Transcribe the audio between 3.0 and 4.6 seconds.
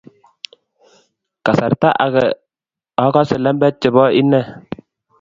akosee lembech chebo inee